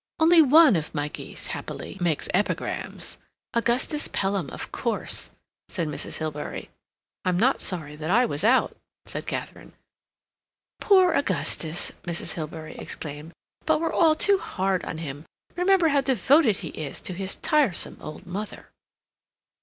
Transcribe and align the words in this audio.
"Only 0.17 0.41
one 0.41 0.75
of 0.75 0.95
my 0.95 1.09
geese, 1.09 1.45
happily, 1.53 1.99
makes 2.01 2.27
epigrams—Augustus 2.33 4.07
Pelham, 4.07 4.49
of 4.49 4.71
course," 4.71 5.29
said 5.69 5.87
Mrs. 5.87 6.17
Hilbery. 6.17 6.69
"I'm 7.23 7.37
not 7.37 7.61
sorry 7.61 7.95
that 7.97 8.09
I 8.09 8.25
was 8.25 8.43
out," 8.43 8.75
said 9.05 9.27
Katharine. 9.27 9.73
"Poor 10.79 11.13
Augustus!" 11.13 11.91
Mrs. 12.03 12.33
Hilbery 12.33 12.77
exclaimed. 12.79 13.31
"But 13.67 13.79
we're 13.79 13.93
all 13.93 14.15
too 14.15 14.39
hard 14.39 14.83
on 14.85 14.97
him. 14.97 15.23
Remember 15.55 15.89
how 15.89 16.01
devoted 16.01 16.57
he 16.57 16.69
is 16.69 16.99
to 17.01 17.13
his 17.13 17.35
tiresome 17.35 17.97
old 18.01 18.25
mother." 18.25 18.71